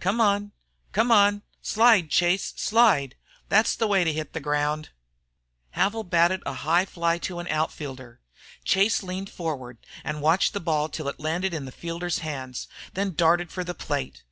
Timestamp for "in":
11.54-11.66